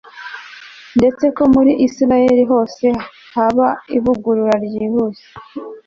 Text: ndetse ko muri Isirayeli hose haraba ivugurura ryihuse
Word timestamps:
ndetse 0.97 1.25
ko 1.35 1.43
muri 1.53 1.71
Isirayeli 1.87 2.43
hose 2.51 2.85
haraba 3.33 3.67
ivugurura 3.97 4.55
ryihuse 4.65 5.25